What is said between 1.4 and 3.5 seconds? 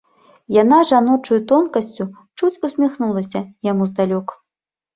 тонкасцю чуць усміхнулася